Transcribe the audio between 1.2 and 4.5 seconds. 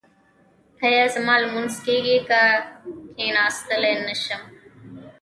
لمونځ کیږي که کیناستلی نشم؟